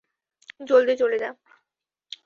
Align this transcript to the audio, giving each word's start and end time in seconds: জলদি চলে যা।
জলদি 0.67 0.93
চলে 0.95 1.17
যা। 1.17 1.29